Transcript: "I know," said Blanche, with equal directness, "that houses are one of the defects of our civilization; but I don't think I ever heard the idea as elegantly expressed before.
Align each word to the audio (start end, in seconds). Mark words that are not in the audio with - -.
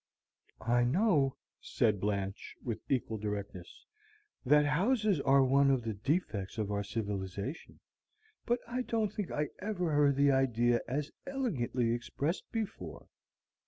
"I 0.65 0.83
know," 0.83 1.37
said 1.59 1.99
Blanche, 2.01 2.55
with 2.63 2.79
equal 2.89 3.19
directness, 3.19 3.85
"that 4.43 4.65
houses 4.65 5.21
are 5.21 5.43
one 5.43 5.69
of 5.69 5.83
the 5.83 5.93
defects 5.93 6.57
of 6.57 6.71
our 6.71 6.83
civilization; 6.83 7.79
but 8.47 8.59
I 8.67 8.81
don't 8.81 9.13
think 9.13 9.29
I 9.29 9.49
ever 9.59 9.91
heard 9.91 10.15
the 10.15 10.31
idea 10.31 10.81
as 10.87 11.11
elegantly 11.27 11.93
expressed 11.93 12.51
before. 12.51 13.09